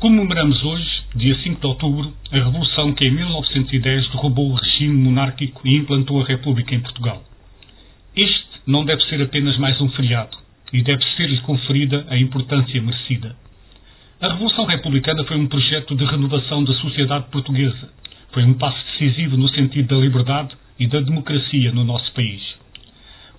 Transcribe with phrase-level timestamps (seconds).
[0.00, 5.60] Comemoramos hoje, dia 5 de outubro, a revolução que em 1910 derrubou o regime monárquico
[5.68, 7.22] e implantou a República em Portugal.
[8.16, 10.38] Este não deve ser apenas mais um feriado
[10.72, 13.36] e deve ser-lhe conferida a importância merecida.
[14.22, 17.90] A Revolução Republicana foi um projeto de renovação da sociedade portuguesa.
[18.32, 22.40] Foi um passo decisivo no sentido da liberdade e da democracia no nosso país.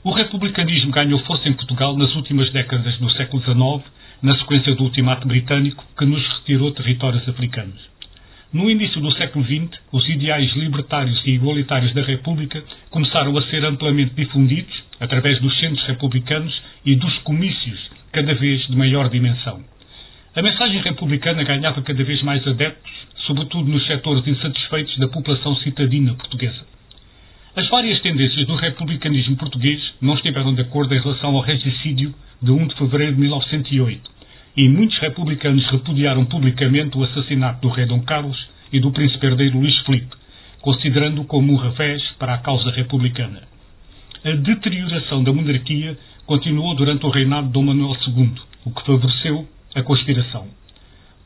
[0.04, 3.84] O republicanismo ganhou força em Portugal nas últimas décadas do século XIX
[4.22, 7.92] na sequência do ultimato britânico que nos retirou territórios africanos.
[8.54, 13.64] No início do século XX, os ideais libertários e igualitários da República começaram a ser
[13.64, 19.64] amplamente difundidos através dos centros republicanos e dos comícios, cada vez de maior dimensão.
[20.36, 22.92] A mensagem republicana ganhava cada vez mais adeptos,
[23.26, 26.66] sobretudo nos setores insatisfeitos da população citadina portuguesa.
[27.56, 32.52] As várias tendências do republicanismo português não estiveram de acordo em relação ao regicídio de
[32.52, 34.11] 1 de fevereiro de 1908,
[34.56, 38.38] e muitos republicanos repudiaram publicamente o assassinato do rei Dom Carlos
[38.72, 40.16] e do príncipe herdeiro Luís Filipe,
[40.62, 43.44] considerando-o como um revés para a causa republicana.
[44.24, 48.34] A deterioração da monarquia continuou durante o reinado de Dom Manuel II,
[48.66, 50.48] o que favoreceu a conspiração.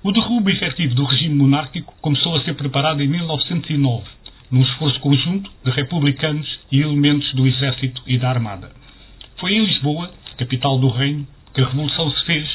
[0.04, 4.06] O derrubo efetivo do regime monárquico começou a ser preparado em 1909,
[4.52, 8.72] num esforço conjunto de republicanos e elementos do Exército e da Armada.
[9.38, 12.48] Foi em Lisboa, capital do Reino, que a Revolução se fez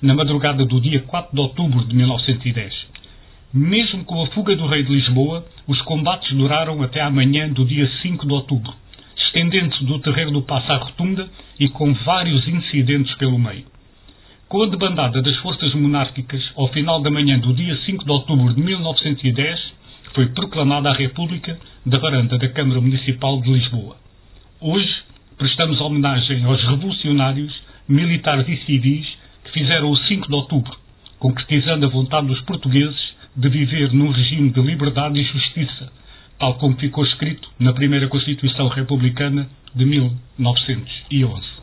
[0.00, 2.88] na madrugada do dia 4 de outubro de 1910.
[3.52, 7.64] Mesmo com a fuga do rei de Lisboa, os combates duraram até à manhã do
[7.64, 8.72] dia 5 de outubro,
[9.16, 13.64] estendendo-se do terreiro do Passo à Rotunda e com vários incidentes pelo meio.
[14.48, 18.54] Com a debandada das forças monárquicas, ao final da manhã do dia 5 de outubro
[18.54, 19.72] de 1910,
[20.14, 23.96] foi proclamada a República da varanda da Câmara Municipal de Lisboa.
[24.60, 24.94] Hoje,
[25.36, 27.54] prestamos homenagem aos revolucionários,
[27.88, 29.17] militares e civis
[29.48, 30.76] que fizeram o 5 de outubro,
[31.18, 35.92] concretizando a vontade dos portugueses de viver num regime de liberdade e justiça,
[36.38, 41.57] tal como ficou escrito na primeira Constituição Republicana de 1911.